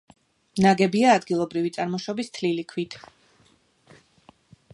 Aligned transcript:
ნაგებია 0.65 1.11
ადგილობრივი 1.17 1.73
წარმოშობის 1.77 2.35
თლილი 2.39 2.67
ქვით. 2.73 2.99